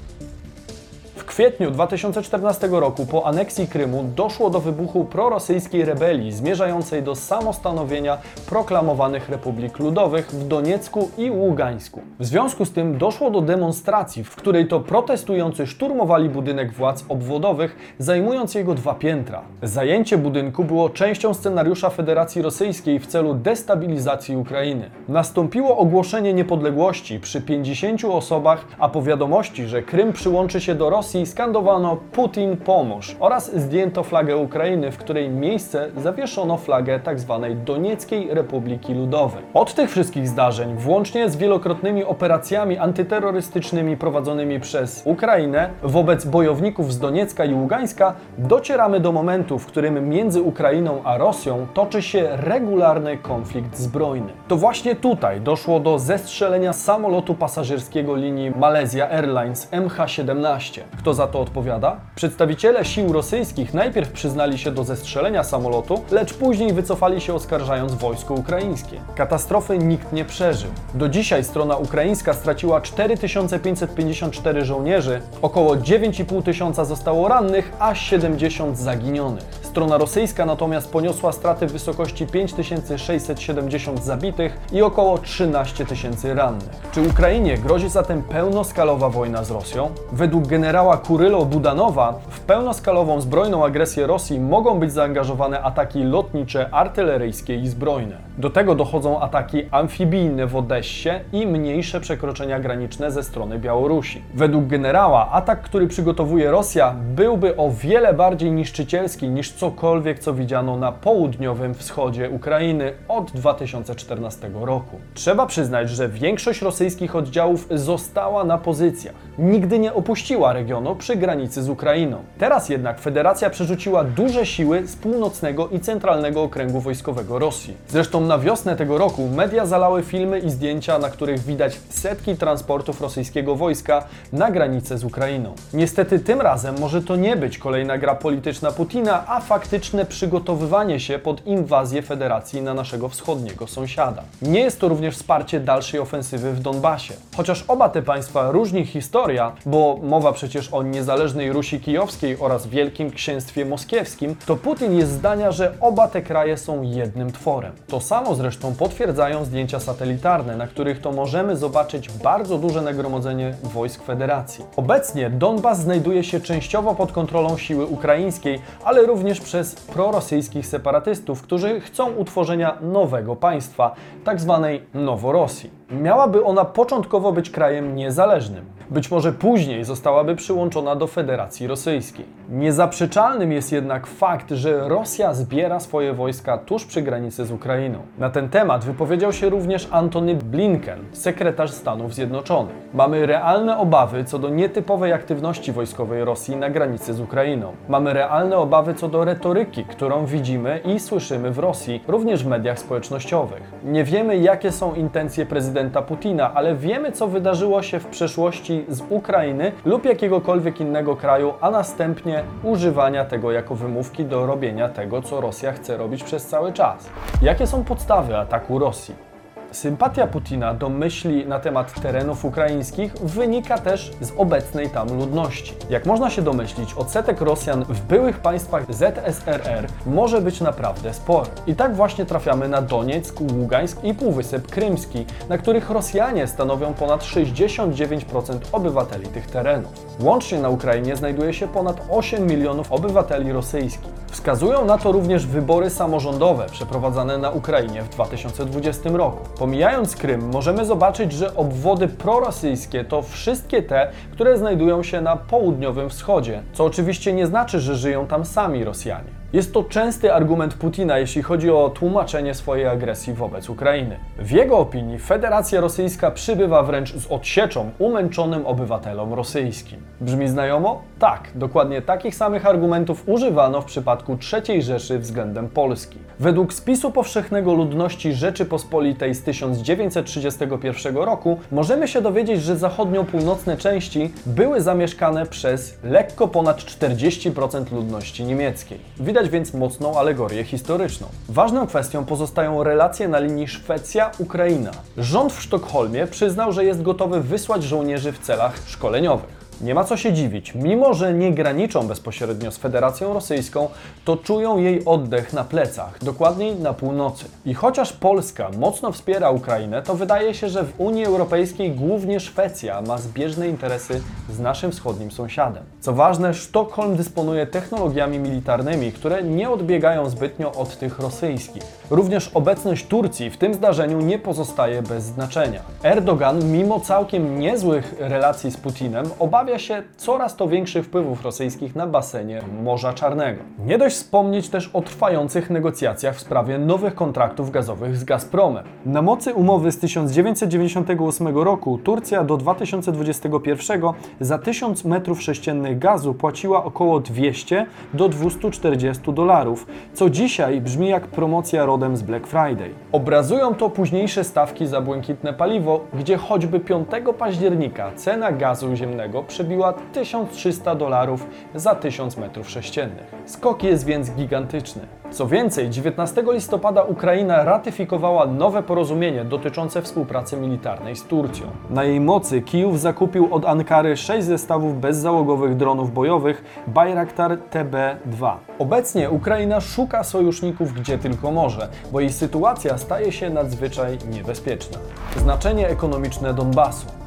Kwietniu 1.31 1.71
2014 1.71 2.67
roku 2.71 3.05
po 3.05 3.25
aneksji 3.25 3.67
Krymu 3.67 4.03
doszło 4.15 4.49
do 4.49 4.59
wybuchu 4.59 5.05
prorosyjskiej 5.05 5.85
rebelii 5.85 6.31
zmierzającej 6.31 7.03
do 7.03 7.15
samostanowienia 7.15 8.17
proklamowanych 8.49 9.29
republik 9.29 9.79
ludowych 9.79 10.31
w 10.31 10.47
Doniecku 10.47 11.09
i 11.17 11.31
Ługańsku. 11.31 12.01
W 12.19 12.25
związku 12.25 12.65
z 12.65 12.71
tym 12.71 12.97
doszło 12.97 13.31
do 13.31 13.41
demonstracji, 13.41 14.23
w 14.23 14.35
której 14.35 14.67
to 14.67 14.79
protestujący 14.79 15.67
szturmowali 15.67 16.29
budynek 16.29 16.73
władz 16.73 17.05
obwodowych, 17.09 17.95
zajmując 17.99 18.55
jego 18.55 18.73
dwa 18.73 18.93
piętra. 18.93 19.41
Zajęcie 19.63 20.17
budynku 20.17 20.63
było 20.63 20.89
częścią 20.89 21.33
scenariusza 21.33 21.89
Federacji 21.89 22.41
Rosyjskiej 22.41 22.99
w 22.99 23.07
celu 23.07 23.33
destabilizacji 23.33 24.35
Ukrainy. 24.35 24.89
Nastąpiło 25.07 25.77
ogłoszenie 25.77 26.33
niepodległości 26.33 27.19
przy 27.19 27.41
50 27.41 28.05
osobach, 28.05 28.65
a 28.79 28.89
po 28.89 29.01
wiadomości, 29.01 29.65
że 29.65 29.81
Krym 29.81 30.13
przyłączy 30.13 30.61
się 30.61 30.75
do 30.75 30.89
Rosji, 30.89 31.20
skandowano 31.25 31.97
Putin 32.11 32.57
pomóż 32.57 33.15
oraz 33.19 33.55
zdjęto 33.55 34.03
flagę 34.03 34.37
Ukrainy, 34.37 34.91
w 34.91 34.97
której 34.97 35.29
miejsce 35.29 35.89
zawieszono 35.97 36.57
flagę 36.57 36.99
tzw. 37.05 37.45
Donieckiej 37.65 38.27
Republiki 38.31 38.93
Ludowej. 38.93 39.43
Od 39.53 39.73
tych 39.73 39.91
wszystkich 39.91 40.27
zdarzeń, 40.27 40.75
włącznie 40.75 41.29
z 41.29 41.35
wielokrotnymi 41.35 42.03
operacjami 42.03 42.77
antyterrorystycznymi 42.77 43.97
prowadzonymi 43.97 44.59
przez 44.59 45.01
Ukrainę 45.05 45.69
wobec 45.83 46.25
bojowników 46.25 46.93
z 46.93 46.99
Doniecka 46.99 47.45
i 47.45 47.53
Ługańska, 47.53 48.13
docieramy 48.37 48.99
do 48.99 49.11
momentu, 49.11 49.59
w 49.59 49.65
którym 49.65 50.09
między 50.09 50.41
Ukrainą 50.41 51.01
a 51.03 51.17
Rosją 51.17 51.67
toczy 51.73 52.01
się 52.01 52.29
regularny 52.31 53.17
konflikt 53.17 53.77
zbrojny. 53.77 54.33
To 54.47 54.55
właśnie 54.55 54.95
tutaj 54.95 55.41
doszło 55.41 55.79
do 55.79 55.99
zestrzelenia 55.99 56.73
samolotu 56.73 57.35
pasażerskiego 57.35 58.15
linii 58.15 58.51
Malaysia 58.51 59.09
Airlines 59.09 59.71
MH17. 59.71 60.81
Kto 60.97 61.10
za 61.13 61.27
to 61.27 61.41
odpowiada? 61.41 61.95
Przedstawiciele 62.15 62.85
sił 62.85 63.13
rosyjskich 63.13 63.73
najpierw 63.73 64.11
przyznali 64.11 64.57
się 64.57 64.71
do 64.71 64.83
zestrzelenia 64.83 65.43
samolotu, 65.43 66.01
lecz 66.11 66.33
później 66.33 66.73
wycofali 66.73 67.21
się 67.21 67.33
oskarżając 67.33 67.93
wojsko 67.93 68.33
ukraińskie. 68.33 69.01
Katastrofy 69.15 69.77
nikt 69.77 70.13
nie 70.13 70.25
przeżył. 70.25 70.71
Do 70.93 71.09
dzisiaj 71.09 71.43
strona 71.43 71.75
ukraińska 71.75 72.33
straciła 72.33 72.81
4554 72.81 74.65
żołnierzy, 74.65 75.21
około 75.41 75.75
9,5 75.75 76.43
tysiąca 76.43 76.85
zostało 76.85 77.27
rannych, 77.27 77.71
a 77.79 77.95
70 77.95 78.77
zaginionych. 78.77 79.43
Strona 79.61 79.97
rosyjska 79.97 80.45
natomiast 80.45 80.91
poniosła 80.91 81.31
straty 81.31 81.67
w 81.67 81.71
wysokości 81.71 82.27
5670 82.27 84.03
zabitych 84.03 84.57
i 84.71 84.81
około 84.81 85.17
13 85.17 85.85
tysięcy 85.85 86.33
rannych. 86.33 86.69
Czy 86.91 87.01
Ukrainie 87.01 87.57
grozi 87.57 87.89
zatem 87.89 88.23
pełnoskalowa 88.23 89.09
wojna 89.09 89.43
z 89.43 89.51
Rosją? 89.51 89.89
Według 90.11 90.47
generała 90.47 90.97
Kurylo 91.07 91.45
Budanowa, 91.45 92.19
w 92.29 92.39
pełnoskalową 92.39 93.21
zbrojną 93.21 93.65
agresję 93.65 94.07
Rosji 94.07 94.39
mogą 94.39 94.79
być 94.79 94.91
zaangażowane 94.91 95.61
ataki 95.61 96.03
lotnicze, 96.03 96.69
artyleryjskie 96.71 97.55
i 97.55 97.67
zbrojne. 97.67 98.17
Do 98.37 98.49
tego 98.49 98.75
dochodzą 98.75 99.21
ataki 99.21 99.63
amfibijne 99.71 100.47
w 100.47 100.55
Odessie 100.55 101.09
i 101.33 101.47
mniejsze 101.47 101.99
przekroczenia 101.99 102.59
graniczne 102.59 103.11
ze 103.11 103.23
strony 103.23 103.59
Białorusi. 103.59 104.21
Według 104.33 104.67
generała 104.67 105.31
atak, 105.31 105.61
który 105.61 105.87
przygotowuje 105.87 106.51
Rosja, 106.51 106.95
byłby 107.15 107.57
o 107.57 107.71
wiele 107.71 108.13
bardziej 108.13 108.51
niszczycielski 108.51 109.29
niż 109.29 109.51
cokolwiek, 109.51 110.19
co 110.19 110.33
widziano 110.33 110.77
na 110.77 110.91
południowym 110.91 111.73
wschodzie 111.73 112.29
Ukrainy 112.29 112.93
od 113.07 113.31
2014 113.31 114.51
roku. 114.61 114.99
Trzeba 115.13 115.45
przyznać, 115.45 115.89
że 115.89 116.09
większość 116.09 116.61
rosyjskich 116.61 117.15
oddziałów 117.15 117.67
została 117.71 118.43
na 118.43 118.57
pozycjach. 118.57 119.15
Nigdy 119.37 119.79
nie 119.79 119.93
opuściła 119.93 120.53
regionu 120.53 120.90
przy 120.95 121.15
granicy 121.15 121.63
z 121.63 121.69
Ukrainą. 121.69 122.17
Teraz 122.37 122.69
jednak 122.69 122.99
Federacja 122.99 123.49
przerzuciła 123.49 124.03
duże 124.03 124.45
siły 124.45 124.87
z 124.87 124.95
północnego 124.95 125.67
i 125.67 125.79
centralnego 125.79 126.43
okręgu 126.43 126.79
wojskowego 126.79 127.39
Rosji. 127.39 127.73
Zresztą 127.87 128.21
na 128.21 128.37
wiosnę 128.37 128.75
tego 128.75 128.97
roku 128.97 129.27
media 129.27 129.65
zalały 129.65 130.03
filmy 130.03 130.39
i 130.39 130.49
zdjęcia, 130.49 130.99
na 130.99 131.09
których 131.09 131.39
widać 131.39 131.79
setki 131.89 132.35
transportów 132.35 133.01
rosyjskiego 133.01 133.55
wojska 133.55 134.03
na 134.33 134.51
granicę 134.51 134.97
z 134.97 135.03
Ukrainą. 135.03 135.53
Niestety 135.73 136.19
tym 136.19 136.41
razem 136.41 136.79
może 136.79 137.01
to 137.01 137.15
nie 137.15 137.35
być 137.35 137.57
kolejna 137.57 137.97
gra 137.97 138.15
polityczna 138.15 138.71
Putina, 138.71 139.23
a 139.27 139.39
faktyczne 139.39 140.05
przygotowywanie 140.05 140.99
się 140.99 141.19
pod 141.19 141.47
inwazję 141.47 142.01
Federacji 142.01 142.61
na 142.61 142.73
naszego 142.73 143.09
wschodniego 143.09 143.67
sąsiada. 143.67 144.23
Nie 144.41 144.59
jest 144.59 144.79
to 144.79 144.87
również 144.87 145.15
wsparcie 145.15 145.59
dalszej 145.59 145.99
ofensywy 145.99 146.53
w 146.53 146.59
Donbasie. 146.59 147.13
Chociaż 147.37 147.65
oba 147.67 147.89
te 147.89 148.01
państwa 148.01 148.51
różni 148.51 148.85
historia, 148.85 149.51
bo 149.65 149.99
mowa 150.03 150.33
przecież 150.33 150.73
o 150.73 150.80
niezależnej 150.83 151.51
Rusi 151.51 151.79
Kijowskiej 151.79 152.37
oraz 152.39 152.67
Wielkim 152.67 153.11
Księstwie 153.11 153.65
Moskiewskim, 153.65 154.35
to 154.45 154.55
Putin 154.55 154.97
jest 154.97 155.11
zdania, 155.11 155.51
że 155.51 155.73
oba 155.81 156.07
te 156.07 156.21
kraje 156.21 156.57
są 156.57 156.81
jednym 156.81 157.31
tworem. 157.31 157.71
To 157.87 158.01
samo 158.01 158.35
zresztą 158.35 158.75
potwierdzają 158.75 159.45
zdjęcia 159.45 159.79
satelitarne, 159.79 160.57
na 160.57 160.67
których 160.67 161.01
to 161.01 161.11
możemy 161.11 161.57
zobaczyć 161.57 162.09
bardzo 162.09 162.57
duże 162.57 162.81
nagromadzenie 162.81 163.53
wojsk 163.63 164.03
Federacji. 164.03 164.65
Obecnie 164.75 165.29
Donbas 165.29 165.81
znajduje 165.81 166.23
się 166.23 166.39
częściowo 166.39 166.95
pod 166.95 167.11
kontrolą 167.11 167.57
siły 167.57 167.85
ukraińskiej, 167.85 168.59
ale 168.83 169.01
również 169.01 169.41
przez 169.41 169.75
prorosyjskich 169.75 170.67
separatystów, 170.67 171.41
którzy 171.41 171.81
chcą 171.81 172.11
utworzenia 172.11 172.77
nowego 172.81 173.35
państwa, 173.35 173.95
tak 174.23 174.41
zwanej 174.41 174.81
Noworosji. 174.93 175.69
Miałaby 175.91 176.43
ona 176.43 176.65
początkowo 176.65 177.31
być 177.31 177.49
krajem 177.49 177.95
niezależnym. 177.95 178.80
Być 178.91 179.11
może 179.11 179.33
później 179.33 179.83
zostałaby 179.83 180.35
przyłączona 180.35 180.95
do 180.95 181.07
Federacji 181.07 181.67
Rosyjskiej. 181.67 182.25
Niezaprzeczalnym 182.49 183.51
jest 183.51 183.71
jednak 183.71 184.07
fakt, 184.07 184.49
że 184.51 184.89
Rosja 184.89 185.33
zbiera 185.33 185.79
swoje 185.79 186.13
wojska 186.13 186.57
tuż 186.57 186.85
przy 186.85 187.01
granicy 187.01 187.45
z 187.45 187.51
Ukrainą. 187.51 187.99
Na 188.17 188.29
ten 188.29 188.49
temat 188.49 188.85
wypowiedział 188.85 189.33
się 189.33 189.49
również 189.49 189.87
Antony 189.91 190.35
Blinken, 190.35 190.99
sekretarz 191.11 191.71
Stanów 191.71 192.13
Zjednoczonych. 192.13 192.75
Mamy 192.93 193.25
realne 193.25 193.77
obawy 193.77 194.23
co 194.23 194.39
do 194.39 194.49
nietypowej 194.49 195.13
aktywności 195.13 195.71
wojskowej 195.71 196.25
Rosji 196.25 196.55
na 196.55 196.69
granicy 196.69 197.13
z 197.13 197.19
Ukrainą. 197.19 197.71
Mamy 197.89 198.13
realne 198.13 198.57
obawy 198.57 198.93
co 198.93 199.07
do 199.07 199.25
retoryki, 199.25 199.85
którą 199.85 200.25
widzimy 200.25 200.79
i 200.85 200.99
słyszymy 200.99 201.51
w 201.51 201.59
Rosji, 201.59 202.03
również 202.07 202.43
w 202.43 202.47
mediach 202.47 202.79
społecznościowych. 202.79 203.71
Nie 203.83 204.03
wiemy, 204.03 204.37
jakie 204.37 204.71
są 204.71 204.93
intencje 204.95 205.45
prezydenta 205.45 206.01
Putina, 206.01 206.53
ale 206.53 206.75
wiemy, 206.75 207.11
co 207.11 207.27
wydarzyło 207.27 207.81
się 207.81 207.99
w 207.99 208.07
przeszłości 208.07 208.80
z 208.89 209.01
Ukrainy 209.09 209.71
lub 209.85 210.05
jakiegokolwiek 210.05 210.81
innego 210.81 211.15
kraju, 211.15 211.53
a 211.61 211.71
następnie 211.71 212.43
używania 212.63 213.25
tego 213.25 213.51
jako 213.51 213.75
wymówki 213.75 214.25
do 214.25 214.45
robienia 214.45 214.89
tego, 214.89 215.21
co 215.21 215.41
Rosja 215.41 215.71
chce 215.71 215.97
robić 215.97 216.23
przez 216.23 216.45
cały 216.45 216.73
czas. 216.73 217.09
Jakie 217.41 217.67
są 217.67 217.83
podstawy 217.83 218.37
ataku 218.37 218.79
Rosji? 218.79 219.30
Sympatia 219.71 220.27
Putina 220.27 220.73
do 220.73 220.89
myśli 220.89 221.45
na 221.45 221.59
temat 221.59 222.01
terenów 222.01 222.45
ukraińskich 222.45 223.13
wynika 223.13 223.77
też 223.77 224.11
z 224.21 224.31
obecnej 224.37 224.89
tam 224.89 225.17
ludności. 225.17 225.73
Jak 225.89 226.05
można 226.05 226.29
się 226.29 226.41
domyślić, 226.41 226.93
odsetek 226.93 227.41
Rosjan 227.41 227.83
w 227.83 228.01
byłych 228.01 228.39
państwach 228.39 228.93
ZSRR 228.93 229.87
może 230.05 230.41
być 230.41 230.61
naprawdę 230.61 231.13
spory. 231.13 231.49
I 231.67 231.75
tak 231.75 231.95
właśnie 231.95 232.25
trafiamy 232.25 232.67
na 232.67 232.81
Donieck, 232.81 233.41
Ługańsk 233.41 234.03
i 234.03 234.13
Półwysep 234.13 234.67
Krymski, 234.67 235.25
na 235.49 235.57
których 235.57 235.89
Rosjanie 235.89 236.47
stanowią 236.47 236.93
ponad 236.93 237.21
69% 237.21 238.57
obywateli 238.71 239.27
tych 239.27 239.47
terenów. 239.47 239.91
Łącznie 240.19 240.59
na 240.59 240.69
Ukrainie 240.69 241.15
znajduje 241.15 241.53
się 241.53 241.67
ponad 241.67 242.01
8 242.09 242.47
milionów 242.47 242.91
obywateli 242.91 243.51
rosyjskich. 243.51 244.20
Wskazują 244.31 244.85
na 244.85 244.97
to 244.97 245.11
również 245.11 245.45
wybory 245.45 245.89
samorządowe 245.89 246.65
przeprowadzane 246.71 247.37
na 247.37 247.49
Ukrainie 247.49 248.01
w 248.01 248.09
2020 248.09 249.09
roku. 249.09 249.37
Pomijając 249.59 250.15
Krym, 250.15 250.49
możemy 250.49 250.85
zobaczyć, 250.85 251.31
że 251.31 251.55
obwody 251.55 252.07
prorosyjskie 252.07 253.05
to 253.05 253.21
wszystkie 253.21 253.83
te, 253.83 254.11
które 254.31 254.57
znajdują 254.57 255.03
się 255.03 255.21
na 255.21 255.35
południowym 255.35 256.09
wschodzie, 256.09 256.63
co 256.73 256.85
oczywiście 256.85 257.33
nie 257.33 257.47
znaczy, 257.47 257.79
że 257.79 257.95
żyją 257.95 258.27
tam 258.27 258.45
sami 258.45 258.83
Rosjanie. 258.83 259.40
Jest 259.53 259.73
to 259.73 259.83
częsty 259.83 260.33
argument 260.33 260.73
Putina, 260.73 261.17
jeśli 261.19 261.41
chodzi 261.41 261.71
o 261.71 261.89
tłumaczenie 261.89 262.53
swojej 262.53 262.87
agresji 262.87 263.33
wobec 263.33 263.69
Ukrainy. 263.69 264.19
W 264.37 264.51
jego 264.51 264.77
opinii 264.77 265.19
Federacja 265.19 265.81
Rosyjska 265.81 266.31
przybywa 266.31 266.83
wręcz 266.83 267.13
z 267.13 267.27
odsieczą 267.27 267.91
umęczonym 267.99 268.65
obywatelom 268.65 269.33
rosyjskim. 269.33 269.99
Brzmi 270.21 270.47
znajomo? 270.47 271.01
Tak, 271.19 271.51
dokładnie 271.55 272.01
takich 272.01 272.35
samych 272.35 272.65
argumentów 272.65 273.23
używano 273.25 273.81
w 273.81 273.85
przypadku 273.85 274.37
III 274.53 274.81
Rzeszy 274.81 275.19
względem 275.19 275.69
Polski. 275.69 276.17
Według 276.39 276.73
spisu 276.73 277.11
powszechnego 277.11 277.73
ludności 277.73 278.33
Rzeczypospolitej 278.33 279.35
z 279.35 279.43
1931 279.43 281.15
roku 281.15 281.59
możemy 281.71 282.07
się 282.07 282.21
dowiedzieć, 282.21 282.61
że 282.61 282.75
zachodnio-północne 282.75 283.77
części 283.77 284.33
były 284.45 284.81
zamieszkane 284.81 285.45
przez 285.45 285.97
lekko 286.03 286.47
ponad 286.47 286.77
40% 286.77 287.91
ludności 287.91 288.43
niemieckiej. 288.43 288.99
Widać 289.19 289.40
więc 289.49 289.73
mocną 289.73 290.19
alegorię 290.19 290.63
historyczną. 290.63 291.27
Ważną 291.49 291.87
kwestią 291.87 292.25
pozostają 292.25 292.83
relacje 292.83 293.27
na 293.27 293.39
linii 293.39 293.67
Szwecja-Ukraina. 293.67 294.91
Rząd 295.17 295.53
w 295.53 295.61
Sztokholmie 295.61 296.27
przyznał, 296.27 296.71
że 296.71 296.85
jest 296.85 297.01
gotowy 297.01 297.41
wysłać 297.41 297.83
żołnierzy 297.83 298.31
w 298.31 298.39
celach 298.39 298.73
szkoleniowych. 298.87 299.60
Nie 299.83 299.95
ma 299.95 300.03
co 300.03 300.17
się 300.17 300.33
dziwić, 300.33 300.75
mimo 300.75 301.13
że 301.13 301.33
nie 301.33 301.53
graniczą 301.53 302.07
bezpośrednio 302.07 302.71
z 302.71 302.77
Federacją 302.77 303.33
Rosyjską, 303.33 303.89
to 304.25 304.37
czują 304.37 304.77
jej 304.77 305.05
oddech 305.05 305.53
na 305.53 305.63
plecach, 305.63 306.23
dokładniej 306.23 306.75
na 306.75 306.93
północy. 306.93 307.45
I 307.65 307.73
chociaż 307.73 308.13
Polska 308.13 308.69
mocno 308.77 309.11
wspiera 309.11 309.49
Ukrainę, 309.49 310.01
to 310.01 310.15
wydaje 310.15 310.53
się, 310.53 310.69
że 310.69 310.83
w 310.83 310.99
Unii 310.99 311.25
Europejskiej 311.25 311.91
głównie 311.91 312.39
Szwecja 312.39 313.01
ma 313.01 313.17
zbieżne 313.17 313.67
interesy 313.67 314.21
z 314.49 314.59
naszym 314.59 314.91
wschodnim 314.91 315.31
sąsiadem. 315.31 315.83
Co 315.99 316.13
ważne, 316.13 316.53
Sztokholm 316.53 317.15
dysponuje 317.15 317.67
technologiami 317.67 318.39
militarnymi, 318.39 319.11
które 319.11 319.43
nie 319.43 319.69
odbiegają 319.69 320.29
zbytnio 320.29 320.71
od 320.71 320.97
tych 320.97 321.19
rosyjskich. 321.19 321.83
Również 322.09 322.51
obecność 322.53 323.07
Turcji 323.07 323.49
w 323.49 323.57
tym 323.57 323.73
zdarzeniu 323.73 324.21
nie 324.21 324.39
pozostaje 324.39 325.01
bez 325.01 325.23
znaczenia. 325.23 325.81
Erdogan, 326.03 326.71
mimo 326.71 326.99
całkiem 326.99 327.59
niezłych 327.59 328.15
relacji 328.19 328.71
z 328.71 328.77
Putinem, 328.77 329.25
obawia 329.39 329.70
się 329.79 330.03
coraz 330.17 330.55
to 330.55 330.67
większych 330.67 331.05
wpływów 331.05 331.43
rosyjskich 331.43 331.95
na 331.95 332.07
basenie 332.07 332.61
Morza 332.83 333.13
Czarnego. 333.13 333.63
Nie 333.85 333.97
dość 333.97 334.15
wspomnieć 334.15 334.69
też 334.69 334.89
o 334.93 335.01
trwających 335.01 335.69
negocjacjach 335.69 336.35
w 336.35 336.39
sprawie 336.39 336.77
nowych 336.77 337.15
kontraktów 337.15 337.71
gazowych 337.71 338.17
z 338.17 338.23
Gazpromem. 338.23 338.85
Na 339.05 339.21
mocy 339.21 339.53
umowy 339.53 339.91
z 339.91 339.99
1998 339.99 341.57
roku 341.57 341.97
Turcja 341.97 342.43
do 342.43 342.57
2021 342.57 344.01
za 344.39 344.57
1000 344.57 345.05
metrów 345.05 345.41
sześciennych 345.41 345.99
gazu 345.99 346.33
płaciła 346.33 346.83
około 346.83 347.19
200 347.19 347.85
do 348.13 348.29
240 348.29 349.33
dolarów, 349.33 349.87
co 350.13 350.29
dzisiaj 350.29 350.81
brzmi 350.81 351.07
jak 351.09 351.27
promocja 351.27 351.85
rodem 351.85 352.17
z 352.17 352.21
Black 352.21 352.47
Friday. 352.47 352.89
Obrazują 353.11 353.75
to 353.75 353.89
późniejsze 353.89 354.43
stawki 354.43 354.87
za 354.87 355.01
błękitne 355.01 355.53
paliwo, 355.53 355.99
gdzie 356.13 356.37
choćby 356.37 356.79
5 356.79 357.07
października 357.37 358.11
cena 358.15 358.51
gazu 358.51 358.95
ziemnego 358.95 359.43
przebiła 359.61 359.93
1300 360.13 360.95
dolarów 360.95 361.47
za 361.75 361.95
1000 361.95 362.37
metrów 362.37 362.69
sześciennych. 362.69 363.31
Skok 363.45 363.83
jest 363.83 364.05
więc 364.05 364.31
gigantyczny. 364.31 365.01
Co 365.31 365.47
więcej, 365.47 365.89
19 365.89 366.43
listopada 366.47 367.03
Ukraina 367.03 367.63
ratyfikowała 367.63 368.45
nowe 368.45 368.83
porozumienie 368.83 369.45
dotyczące 369.45 370.01
współpracy 370.01 370.57
militarnej 370.57 371.15
z 371.15 371.23
Turcją. 371.23 371.67
Na 371.89 372.03
jej 372.03 372.19
mocy 372.19 372.61
Kijów 372.61 372.99
zakupił 372.99 373.55
od 373.55 373.65
Ankary 373.65 374.17
6 374.17 374.47
zestawów 374.47 374.99
bezzałogowych 374.99 375.75
dronów 375.75 376.13
bojowych 376.13 376.83
Bayraktar 376.87 377.57
TB2. 377.71 378.55
Obecnie 378.79 379.29
Ukraina 379.29 379.81
szuka 379.81 380.23
sojuszników 380.23 380.93
gdzie 380.93 381.17
tylko 381.17 381.51
może, 381.51 381.87
bo 382.11 382.19
jej 382.19 382.31
sytuacja 382.31 382.97
staje 382.97 383.31
się 383.31 383.49
nadzwyczaj 383.49 384.17
niebezpieczna. 384.31 384.97
Znaczenie 385.37 385.89
ekonomiczne 385.89 386.53
Donbasu. 386.53 387.20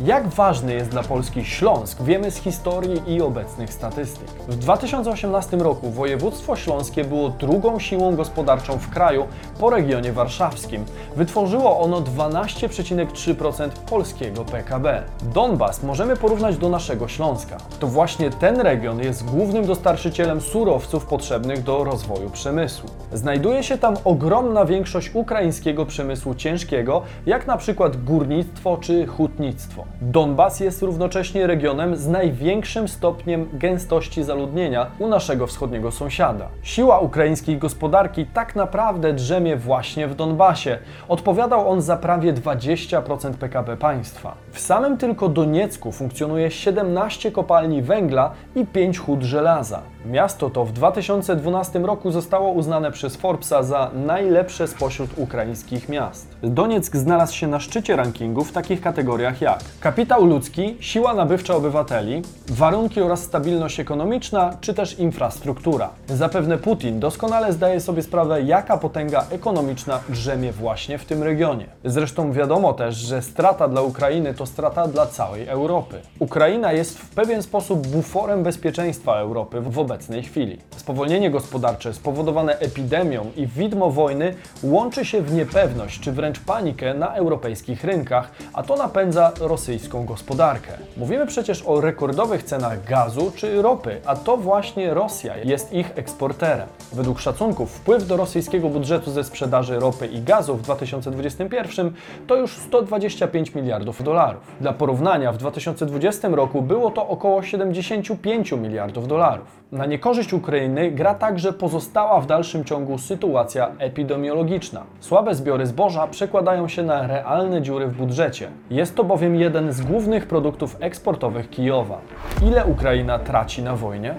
Jak 0.00 0.28
ważny 0.28 0.74
jest 0.74 0.90
dla 0.90 1.02
Polski 1.02 1.44
Śląsk, 1.44 2.02
wiemy 2.02 2.30
z 2.30 2.36
historii 2.36 3.02
i 3.14 3.22
obecnych 3.22 3.72
statystyk. 3.72 4.28
W 4.48 4.56
2018 4.56 5.56
roku 5.56 5.90
województwo 5.90 6.56
śląskie 6.56 7.04
było 7.04 7.28
drugą 7.28 7.78
siłą 7.78 8.16
gospodarczą 8.16 8.78
w 8.78 8.90
kraju 8.90 9.26
po 9.60 9.70
regionie 9.70 10.12
warszawskim. 10.12 10.84
Wytworzyło 11.16 11.80
ono 11.80 12.00
12,3% 12.00 13.68
polskiego 13.70 14.44
PKB. 14.44 15.02
Donbas 15.34 15.82
możemy 15.82 16.16
porównać 16.16 16.56
do 16.56 16.68
naszego 16.68 17.08
Śląska. 17.08 17.56
To 17.80 17.86
właśnie 17.86 18.30
ten 18.30 18.60
region 18.60 19.00
jest 19.00 19.24
głównym 19.24 19.66
dostarczycielem 19.66 20.40
surowców 20.40 21.06
potrzebnych 21.06 21.62
do 21.62 21.84
rozwoju 21.84 22.30
przemysłu. 22.30 22.90
Znajduje 23.12 23.62
się 23.62 23.78
tam 23.78 23.96
ogromna 24.04 24.64
większość 24.64 25.10
ukraińskiego 25.14 25.86
przemysłu 25.86 26.34
ciężkiego, 26.34 27.02
jak 27.26 27.46
na 27.46 27.56
przykład 27.56 28.04
górnictwo 28.04 28.76
czy 28.76 29.06
hutnictwo. 29.06 29.87
Donbas 30.02 30.60
jest 30.60 30.82
równocześnie 30.82 31.46
regionem 31.46 31.96
z 31.96 32.08
największym 32.08 32.88
stopniem 32.88 33.48
gęstości 33.52 34.24
zaludnienia 34.24 34.86
u 34.98 35.08
naszego 35.08 35.46
wschodniego 35.46 35.90
sąsiada. 35.90 36.48
Siła 36.62 36.98
ukraińskiej 36.98 37.58
gospodarki 37.58 38.26
tak 38.26 38.56
naprawdę 38.56 39.12
drzemie 39.12 39.56
właśnie 39.56 40.08
w 40.08 40.14
Donbasie. 40.14 40.78
Odpowiadał 41.08 41.70
on 41.70 41.82
za 41.82 41.96
prawie 41.96 42.32
20% 42.32 43.34
PKB 43.34 43.76
państwa. 43.76 44.34
W 44.52 44.60
samym 44.60 44.96
tylko 44.96 45.28
Doniecku 45.28 45.92
funkcjonuje 45.92 46.50
17 46.50 47.32
kopalni 47.32 47.82
węgla 47.82 48.32
i 48.54 48.66
5 48.66 48.98
hut 48.98 49.22
żelaza. 49.22 49.82
Miasto 50.06 50.50
to 50.50 50.64
w 50.64 50.72
2012 50.72 51.78
roku 51.78 52.10
zostało 52.10 52.50
uznane 52.50 52.92
przez 52.92 53.16
Forbesa 53.16 53.62
za 53.62 53.90
najlepsze 53.94 54.68
spośród 54.68 55.10
ukraińskich 55.16 55.88
miast. 55.88 56.36
Donieck 56.42 56.96
znalazł 56.96 57.34
się 57.34 57.46
na 57.46 57.60
szczycie 57.60 57.96
rankingu 57.96 58.44
w 58.44 58.52
takich 58.52 58.80
kategoriach 58.80 59.40
jak 59.40 59.58
kapitał 59.80 60.24
ludzki, 60.24 60.76
siła 60.80 61.14
nabywcza 61.14 61.54
obywateli, 61.54 62.22
warunki 62.48 63.00
oraz 63.00 63.22
stabilność 63.22 63.80
ekonomiczna, 63.80 64.56
czy 64.60 64.74
też 64.74 64.98
infrastruktura. 64.98 65.90
Zapewne 66.06 66.58
Putin 66.58 67.00
doskonale 67.00 67.52
zdaje 67.52 67.80
sobie 67.80 68.02
sprawę, 68.02 68.42
jaka 68.42 68.78
potęga 68.78 69.26
ekonomiczna 69.30 70.00
drzemie 70.08 70.52
właśnie 70.52 70.98
w 70.98 71.04
tym 71.04 71.22
regionie. 71.22 71.66
Zresztą 71.84 72.32
wiadomo 72.32 72.72
też, 72.72 72.96
że 72.96 73.22
strata 73.22 73.68
dla 73.68 73.82
Ukrainy 73.82 74.34
to 74.34 74.46
strata 74.46 74.88
dla 74.88 75.06
całej 75.06 75.48
Europy. 75.48 76.00
Ukraina 76.18 76.72
jest 76.72 76.98
w 76.98 77.10
pewien 77.10 77.42
sposób 77.42 77.86
buforem 77.86 78.42
bezpieczeństwa 78.42 79.18
Europy 79.18 79.60
w 79.60 79.78
obecnej 79.78 80.22
chwili. 80.22 80.58
Spowolnienie 80.76 81.30
gospodarcze 81.30 81.94
spowodowane 81.94 82.58
epidemią 82.58 83.30
i 83.36 83.46
widmo 83.46 83.90
wojny 83.90 84.34
łączy 84.62 85.04
się 85.04 85.22
w 85.22 85.32
niepewność 85.32 86.00
czy 86.00 86.12
wręcz 86.12 86.40
panikę 86.40 86.94
na 86.94 87.14
europejskich 87.14 87.84
rynkach, 87.84 88.30
a 88.52 88.62
to 88.62 88.76
napędza 88.76 89.32
rosyjską 89.68 90.04
gospodarkę. 90.04 90.72
Mówimy 90.96 91.26
przecież 91.26 91.62
o 91.66 91.80
rekordowych 91.80 92.42
cenach 92.42 92.84
gazu 92.84 93.32
czy 93.36 93.62
ropy, 93.62 94.00
a 94.04 94.16
to 94.16 94.36
właśnie 94.36 94.94
Rosja 94.94 95.36
jest 95.36 95.72
ich 95.72 95.92
eksporterem. 95.96 96.68
Według 96.92 97.20
szacunków 97.20 97.70
wpływ 97.70 98.06
do 98.06 98.16
rosyjskiego 98.16 98.68
budżetu 98.68 99.10
ze 99.10 99.24
sprzedaży 99.24 99.80
ropy 99.80 100.06
i 100.06 100.22
gazu 100.22 100.56
w 100.56 100.62
2021 100.62 101.92
to 102.26 102.36
już 102.36 102.56
125 102.56 103.54
miliardów 103.54 104.02
dolarów. 104.02 104.56
Dla 104.60 104.72
porównania 104.72 105.32
w 105.32 105.36
2020 105.36 106.28
roku 106.28 106.62
było 106.62 106.90
to 106.90 107.08
około 107.08 107.42
75 107.42 108.52
miliardów 108.52 109.08
dolarów. 109.08 109.57
Na 109.72 109.86
niekorzyść 109.86 110.32
Ukrainy 110.32 110.90
gra 110.90 111.14
także 111.14 111.52
pozostała 111.52 112.20
w 112.20 112.26
dalszym 112.26 112.64
ciągu 112.64 112.98
sytuacja 112.98 113.68
epidemiologiczna. 113.78 114.82
Słabe 115.00 115.34
zbiory 115.34 115.66
zboża 115.66 116.06
przekładają 116.06 116.68
się 116.68 116.82
na 116.82 117.06
realne 117.06 117.62
dziury 117.62 117.86
w 117.86 117.96
budżecie. 117.96 118.50
Jest 118.70 118.96
to 118.96 119.04
bowiem 119.04 119.36
jeden 119.36 119.72
z 119.72 119.80
głównych 119.80 120.26
produktów 120.26 120.76
eksportowych 120.80 121.50
Kijowa. 121.50 121.98
Ile 122.42 122.64
Ukraina 122.64 123.18
traci 123.18 123.62
na 123.62 123.76
wojnie? 123.76 124.14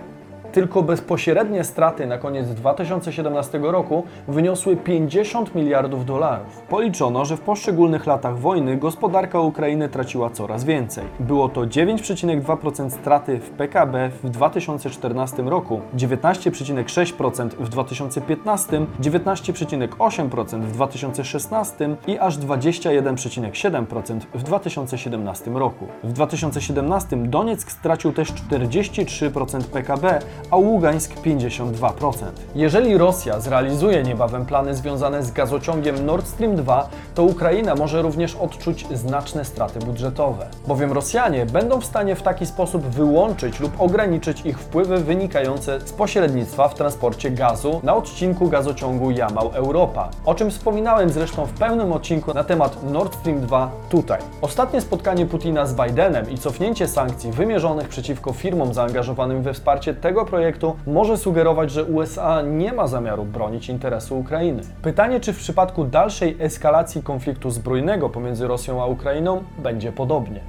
Tylko 0.52 0.84
bezpośrednie 0.84 1.64
straty 1.64 2.08
na 2.08 2.18
koniec 2.18 2.48
2017 2.48 3.60
roku 3.64 4.04
wyniosły 4.28 4.78
50 4.78 5.56
miliardów 5.56 6.06
dolarów. 6.06 6.62
Policzono, 6.70 7.26
że 7.26 7.38
w 7.38 7.42
poszczególnych 7.42 8.06
latach 8.06 8.38
wojny 8.38 8.78
gospodarka 8.78 9.40
Ukrainy 9.40 9.90
traciła 9.90 10.30
coraz 10.30 10.64
więcej. 10.64 11.04
Było 11.20 11.50
to 11.50 11.62
9,2% 11.62 12.90
straty 12.90 13.40
w 13.40 13.50
PKB 13.50 14.10
w 14.24 14.30
2014 14.30 15.44
roku, 15.44 15.82
19,6% 15.96 17.50
w 17.50 17.70
2015, 17.70 18.86
19,8% 19.02 20.62
w 20.62 20.72
2016 20.72 21.96
i 22.08 22.20
aż 22.20 22.38
21,7% 22.38 24.20
w 24.34 24.44
2017 24.44 25.52
roku. 25.52 25.88
W 26.04 26.14
2017 26.14 27.18
Donieck 27.18 27.72
stracił 27.72 28.14
też 28.14 28.34
43% 28.34 29.64
PKB, 29.64 30.20
a 30.52 30.58
Ługańsk 30.58 31.14
52%. 31.14 32.14
Jeżeli 32.56 32.98
Rosja 32.98 33.40
zrealizuje 33.40 34.04
niebawem 34.04 34.46
plany 34.46 34.76
związane 34.76 35.24
z 35.24 35.32
gazociągiem 35.32 36.06
Nord 36.06 36.28
Stream 36.28 36.56
2, 36.56 36.90
to 37.16 37.24
Ukraina 37.24 37.76
może 37.76 38.02
również 38.02 38.36
odczuć 38.36 38.88
znaczne 38.94 39.46
straty 39.46 39.80
budżetowe, 39.80 40.48
bowiem 40.68 40.92
Rosjanie 40.92 41.46
będą 41.46 41.82
w 41.82 41.86
stanie 41.86 42.16
w 42.16 42.22
taki 42.22 42.46
sposób 42.46 42.84
wyłączyć 42.84 43.60
lub 43.60 43.82
ograniczyć 43.82 44.42
ich 44.46 44.60
wpływy 44.60 44.98
wynikające 44.98 45.80
z 45.80 45.94
pośrednictwa 45.94 46.68
w 46.68 46.76
transporcie 46.76 47.32
gazu 47.32 47.80
na 47.84 47.96
odcinku 47.96 48.50
gazociągu 48.50 49.12
Jamał-Europa, 49.12 50.10
o 50.26 50.36
czym 50.36 50.52
wspominałem 50.52 51.10
zresztą 51.10 51.46
w 51.46 51.54
pełnym 51.54 51.92
odcinku 51.92 52.34
na 52.34 52.44
temat 52.44 52.84
Nord 52.84 53.16
Stream 53.16 53.42
2 53.42 53.72
tutaj. 53.90 54.20
Ostatnie 54.42 54.82
spotkanie 54.82 55.26
Putina 55.26 55.66
z 55.66 55.74
Bidenem 55.74 56.30
i 56.30 56.38
cofnięcie 56.38 56.88
sankcji 56.88 57.32
wymierzonych 57.32 57.88
przeciwko 57.88 58.34
firmom 58.34 58.74
zaangażowanym 58.74 59.42
we 59.42 59.54
wsparcie 59.54 59.94
tego 59.94 60.26
projektu 60.30 60.76
może 60.88 61.18
sugerować, 61.18 61.72
że 61.72 61.84
USA 61.84 62.42
nie 62.42 62.74
ma 62.74 62.88
zamiaru 62.88 63.26
bronić 63.26 63.70
interesu 63.70 64.20
Ukrainy. 64.20 64.64
Pytanie, 64.82 65.20
czy 65.20 65.34
w 65.34 65.38
przypadku 65.38 65.86
dalszej 65.86 66.38
eskalacji 66.40 67.04
konfliktu 67.04 67.52
zbrojnego 67.52 68.10
pomiędzy 68.10 68.48
Rosją 68.48 68.84
a 68.84 68.86
Ukrainą 68.86 69.44
będzie 69.58 69.92
podobnie. 69.92 70.40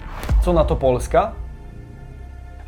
Co 0.42 0.52
na 0.52 0.64
to 0.64 0.76
Polska? 0.76 1.32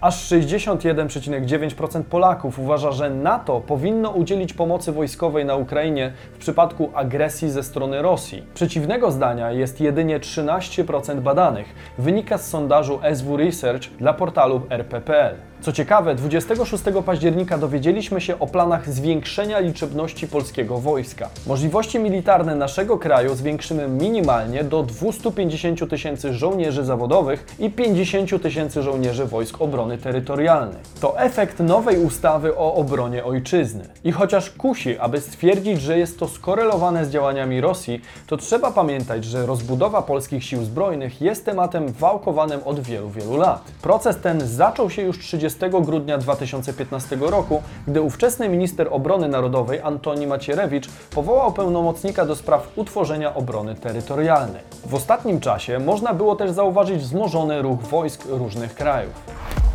Aż 0.03 0.33
61,9% 0.33 2.03
Polaków 2.03 2.59
uważa, 2.59 2.93
że 2.93 3.11
NATO 3.11 3.61
powinno 3.61 4.11
udzielić 4.11 4.53
pomocy 4.55 4.93
wojskowej 4.93 5.45
na 5.45 5.57
Ukrainie 5.57 6.13
w 6.35 6.39
przypadku 6.39 6.91
agresji 6.95 7.51
ze 7.51 7.63
strony 7.63 8.03
Rosji. 8.03 8.43
Przeciwnego 8.55 9.11
zdania 9.11 9.51
jest 9.51 9.81
jedynie 9.81 10.21
13% 10.21 11.21
badanych, 11.21 11.75
wynika 11.99 12.39
z 12.39 12.49
sondażu 12.49 13.01
SW 13.15 13.37
Research 13.37 13.89
dla 13.99 14.13
portalu 14.13 14.63
RP.pl. 14.71 15.52
Co 15.63 15.73
ciekawe, 15.73 16.15
26 16.15 16.85
października 17.07 17.59
dowiedzieliśmy 17.59 18.21
się 18.21 18.39
o 18.39 18.47
planach 18.47 18.91
zwiększenia 18.91 19.59
liczebności 19.59 20.29
polskiego 20.29 20.79
wojska. 20.79 21.29
Możliwości 21.47 21.99
militarne 21.99 22.55
naszego 22.55 22.99
kraju 22.99 23.35
zwiększymy 23.35 23.89
minimalnie 23.89 24.65
do 24.65 24.83
250 24.83 25.91
tysięcy 25.91 26.35
żołnierzy 26.35 26.85
zawodowych 26.85 27.47
i 27.59 27.71
50 27.71 28.43
tysięcy 28.43 28.83
żołnierzy 28.83 29.25
wojsk 29.25 29.61
obrony 29.61 29.99
terytorialnej. 29.99 30.79
To 31.01 31.21
efekt 31.21 31.61
nowej 31.61 31.99
ustawy 31.99 32.57
o 32.57 32.75
obronie 32.75 33.25
ojczyzny. 33.25 33.85
I 34.05 34.13
chociaż 34.13 34.51
kusi, 34.51 34.99
aby 34.99 35.21
stwierdzić, 35.21 35.81
że 35.81 35.99
jest 35.99 36.19
to 36.19 36.29
skorelowane 36.29 37.05
z 37.07 37.11
działaniami 37.11 37.61
Rosji, 37.61 38.01
to 38.27 38.37
trzeba 38.37 38.71
pamiętać, 38.71 39.25
że 39.25 39.47
rozbudowa 39.47 40.03
polskich 40.03 40.45
sił 40.45 40.65
zbrojnych 40.65 41.21
jest 41.21 41.45
tematem 41.45 41.93
wałkowanym 41.93 42.61
od 42.65 42.81
wielu, 42.81 43.11
wielu 43.11 43.37
lat. 43.37 43.63
Proces 43.83 44.17
ten 44.21 44.41
zaczął 44.41 44.91
się 44.91 45.03
już 45.03 45.19
30 45.19 45.52
grudnia 45.83 46.19
2015 46.19 47.17
roku, 47.17 47.63
gdy 47.89 48.03
ówczesny 48.03 48.49
minister 48.49 48.89
obrony 48.91 49.29
narodowej 49.29 49.81
Antoni 49.81 50.27
Macierewicz 50.27 50.89
powołał 51.15 51.53
pełnomocnika 51.53 52.27
do 52.27 52.37
spraw 52.37 52.73
utworzenia 52.77 53.35
obrony 53.35 53.75
terytorialnej. 53.75 54.63
W 54.87 54.95
ostatnim 54.95 55.41
czasie 55.41 55.79
można 55.79 56.15
było 56.15 56.37
też 56.37 56.51
zauważyć 56.51 57.03
wzmożony 57.03 57.63
ruch 57.63 57.81
wojsk 57.81 58.25
różnych 58.29 58.75
krajów. 58.75 59.15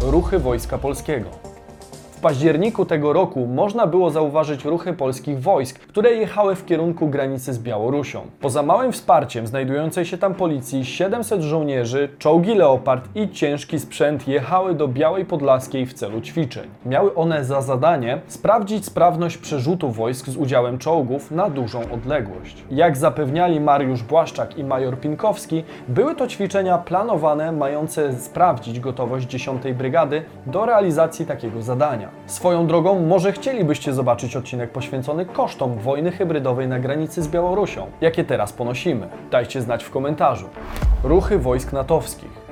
Ruchy 0.02 0.40
Wojska 0.40 0.78
Polskiego. 0.78 1.47
W 2.18 2.20
październiku 2.20 2.86
tego 2.86 3.14
roku 3.14 3.46
można 3.46 3.88
było 3.88 4.10
zauważyć 4.10 4.66
ruchy 4.66 4.94
polskich 4.94 5.42
wojsk, 5.42 5.80
które 5.80 6.14
jechały 6.14 6.56
w 6.56 6.66
kierunku 6.66 7.08
granicy 7.08 7.54
z 7.54 7.60
Białorusią. 7.60 8.22
Poza 8.40 8.64
małym 8.64 8.92
wsparciem 8.92 9.48
znajdującej 9.48 10.06
się 10.06 10.18
tam 10.18 10.36
policji, 10.36 10.86
700 10.86 11.42
żołnierzy, 11.42 12.10
czołgi 12.20 12.56
Leopard 12.56 13.10
i 13.16 13.30
ciężki 13.30 13.80
sprzęt 13.80 14.28
jechały 14.28 14.76
do 14.76 14.88
Białej 14.88 15.26
Podlaskiej 15.26 15.86
w 15.86 15.94
celu 15.94 16.22
ćwiczeń. 16.22 16.70
Miały 16.86 17.16
one 17.16 17.46
za 17.46 17.62
zadanie 17.62 18.22
sprawdzić 18.28 18.86
sprawność 18.86 19.38
przerzutu 19.38 19.92
wojsk 19.92 20.30
z 20.30 20.38
udziałem 20.38 20.78
czołgów 20.78 21.32
na 21.32 21.50
dużą 21.50 21.82
odległość. 21.92 22.64
Jak 22.72 22.98
zapewniali 22.98 23.60
Mariusz 23.60 24.04
Błaszczak 24.04 24.58
i 24.58 24.64
major 24.64 25.00
Pinkowski, 25.00 25.64
były 25.88 26.16
to 26.16 26.28
ćwiczenia 26.28 26.78
planowane 26.78 27.52
mające 27.52 28.14
sprawdzić 28.20 28.80
gotowość 28.80 29.28
10 29.28 29.62
Brygady 29.74 30.24
do 30.46 30.66
realizacji 30.66 31.26
takiego 31.26 31.62
zadania. 31.62 32.07
Swoją 32.26 32.68
drogą, 32.68 33.00
może 33.00 33.32
chcielibyście 33.32 33.94
zobaczyć 33.94 34.36
odcinek 34.36 34.72
poświęcony 34.72 35.26
kosztom 35.26 35.78
wojny 35.78 36.12
hybrydowej 36.12 36.68
na 36.68 36.80
granicy 36.80 37.22
z 37.22 37.28
Białorusią, 37.28 37.88
jakie 38.02 38.24
teraz 38.24 38.54
ponosimy. 38.54 39.08
Dajcie 39.32 39.62
znać 39.62 39.84
w 39.84 39.90
komentarzu. 39.90 40.46
Ruchy 41.04 41.40
wojsk 41.40 41.74
natowskich. 41.74 42.48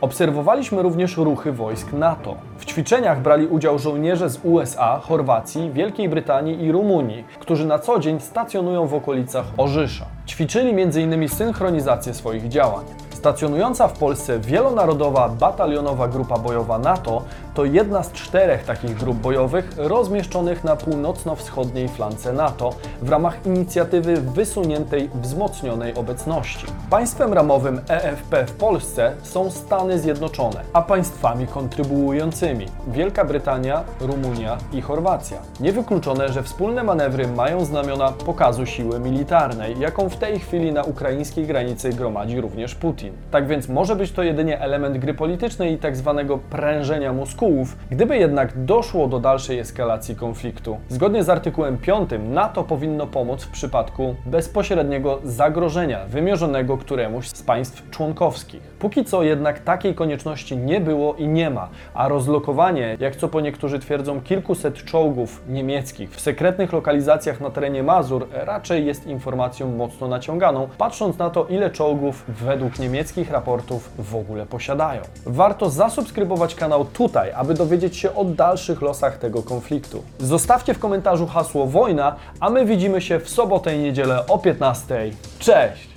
Obserwowaliśmy 0.00 0.82
również 0.82 1.16
ruchy 1.16 1.52
wojsk 1.52 1.92
NATO. 1.92 2.36
W 2.58 2.64
ćwiczeniach 2.64 3.22
brali 3.22 3.46
udział 3.46 3.78
żołnierze 3.78 4.30
z 4.30 4.40
USA, 4.44 5.00
Chorwacji, 5.02 5.70
Wielkiej 5.70 6.08
Brytanii 6.08 6.64
i 6.64 6.72
Rumunii, 6.72 7.24
którzy 7.40 7.66
na 7.66 7.78
co 7.78 7.98
dzień 7.98 8.20
stacjonują 8.20 8.86
w 8.86 8.94
okolicach 8.94 9.44
Orzysza. 9.56 10.06
Ćwiczyli 10.26 10.82
m.in. 10.82 11.28
synchronizację 11.28 12.14
swoich 12.14 12.48
działań. 12.48 12.84
Stacjonująca 13.20 13.88
w 13.88 13.98
Polsce 13.98 14.38
wielonarodowa 14.38 15.28
batalionowa 15.28 16.08
grupa 16.08 16.38
bojowa 16.38 16.78
NATO 16.78 17.22
to 17.54 17.64
jedna 17.64 18.02
z 18.02 18.12
czterech 18.12 18.64
takich 18.64 18.94
grup 18.94 19.16
bojowych 19.16 19.74
rozmieszczonych 19.76 20.64
na 20.64 20.76
północno-wschodniej 20.76 21.88
flance 21.88 22.32
NATO 22.32 22.70
w 23.02 23.08
ramach 23.08 23.46
inicjatywy 23.46 24.16
wysuniętej 24.16 25.10
wzmocnionej 25.14 25.94
obecności. 25.94 26.66
Państwem 26.90 27.32
ramowym 27.32 27.80
EFP 27.88 28.46
w 28.46 28.52
Polsce 28.52 29.12
są 29.22 29.50
Stany 29.50 29.98
Zjednoczone, 29.98 30.60
a 30.72 30.82
państwami 30.82 31.46
kontrybuującymi 31.46 32.66
Wielka 32.88 33.24
Brytania, 33.24 33.84
Rumunia 34.00 34.56
i 34.72 34.80
Chorwacja. 34.80 35.38
Niewykluczone, 35.60 36.28
że 36.28 36.42
wspólne 36.42 36.82
manewry 36.84 37.28
mają 37.28 37.64
znamiona 37.64 38.12
pokazu 38.12 38.66
siły 38.66 39.00
militarnej, 39.00 39.80
jaką 39.80 40.08
w 40.08 40.16
tej 40.16 40.38
chwili 40.38 40.72
na 40.72 40.82
ukraińskiej 40.82 41.46
granicy 41.46 41.90
gromadzi 41.90 42.40
również 42.40 42.74
Putin. 42.74 43.09
Tak 43.30 43.46
więc 43.46 43.68
może 43.68 43.96
być 43.96 44.12
to 44.12 44.22
jedynie 44.22 44.60
element 44.60 44.98
gry 44.98 45.14
politycznej 45.14 45.72
i 45.72 45.78
tak 45.78 45.96
zwanego 45.96 46.38
prężenia 46.38 47.12
muskułów, 47.12 47.76
gdyby 47.90 48.16
jednak 48.16 48.64
doszło 48.64 49.08
do 49.08 49.20
dalszej 49.20 49.58
eskalacji 49.58 50.16
konfliktu. 50.16 50.78
Zgodnie 50.88 51.24
z 51.24 51.28
artykułem 51.28 51.78
5 51.78 52.10
NATO 52.28 52.64
powinno 52.64 53.06
pomóc 53.06 53.44
w 53.44 53.50
przypadku 53.50 54.14
bezpośredniego 54.26 55.18
zagrożenia 55.24 56.04
wymierzonego 56.06 56.78
któremuś 56.78 57.28
z 57.28 57.42
państw 57.42 57.90
członkowskich. 57.90 58.62
Póki 58.78 59.04
co 59.04 59.22
jednak 59.22 59.58
takiej 59.58 59.94
konieczności 59.94 60.56
nie 60.56 60.80
było 60.80 61.14
i 61.14 61.28
nie 61.28 61.50
ma, 61.50 61.68
a 61.94 62.08
rozlokowanie, 62.08 62.96
jak 63.00 63.16
co 63.16 63.28
po 63.28 63.40
niektórzy 63.40 63.78
twierdzą, 63.78 64.20
kilkuset 64.20 64.84
czołgów 64.84 65.42
niemieckich 65.48 66.10
w 66.10 66.20
sekretnych 66.20 66.72
lokalizacjach 66.72 67.40
na 67.40 67.50
terenie 67.50 67.82
Mazur 67.82 68.26
raczej 68.32 68.86
jest 68.86 69.06
informacją 69.06 69.76
mocno 69.76 70.08
naciąganą, 70.08 70.68
patrząc 70.78 71.18
na 71.18 71.30
to, 71.30 71.44
ile 71.44 71.70
czołgów 71.70 72.24
według 72.28 72.78
niemieckich 73.00 73.30
raportów 73.30 73.90
w 73.98 74.16
ogóle 74.16 74.46
posiadają. 74.46 75.02
Warto 75.26 75.70
zasubskrybować 75.70 76.54
kanał 76.54 76.84
tutaj, 76.84 77.32
aby 77.32 77.54
dowiedzieć 77.54 77.96
się 77.96 78.14
o 78.14 78.24
dalszych 78.24 78.82
losach 78.82 79.18
tego 79.18 79.42
konfliktu. 79.42 80.02
Zostawcie 80.18 80.74
w 80.74 80.78
komentarzu 80.78 81.26
hasło 81.26 81.66
wojna, 81.66 82.16
a 82.40 82.50
my 82.50 82.64
widzimy 82.64 83.00
się 83.00 83.20
w 83.20 83.30
sobotę 83.30 83.76
i 83.76 83.78
niedzielę 83.78 84.26
o 84.26 84.38
15. 84.38 85.10
Cześć! 85.38 85.88